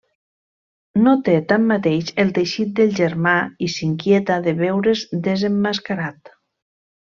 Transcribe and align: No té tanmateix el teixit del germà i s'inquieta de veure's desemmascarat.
No 1.07 1.11
té 1.27 1.35
tanmateix 1.51 2.09
el 2.23 2.33
teixit 2.39 2.73
del 2.81 2.97
germà 3.01 3.35
i 3.67 3.69
s'inquieta 3.77 4.39
de 4.49 4.55
veure's 4.65 5.05
desemmascarat. 5.31 6.35